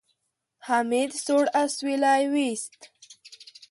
حميد 0.67 1.11
سوړ 1.25 1.45
اسويلی 1.63 2.23
وېست. 2.33 2.79